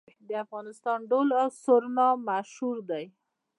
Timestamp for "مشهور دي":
2.27-3.05